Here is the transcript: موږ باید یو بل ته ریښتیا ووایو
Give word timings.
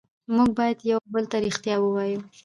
موږ 0.35 0.49
باید 0.59 0.77
یو 0.91 0.99
بل 1.13 1.23
ته 1.31 1.37
ریښتیا 1.45 1.75
ووایو 1.79 2.19